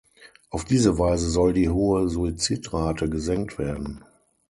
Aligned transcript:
Auf 0.49 0.65
diese 0.65 0.97
Weise 0.97 1.29
soll 1.29 1.53
die 1.53 1.69
hohe 1.69 2.09
Suizidrate 2.09 3.07
gesenkt 3.07 3.59
werden. 3.59 4.03